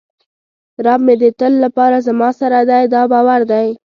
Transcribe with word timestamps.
رب 0.85 0.99
مې 1.05 1.15
د 1.21 1.23
تل 1.39 1.53
لپاره 1.65 1.97
زما 2.07 2.29
سره 2.39 2.57
دی 2.69 2.83
دا 2.93 3.01
باور 3.11 3.41
دی. 3.51 3.67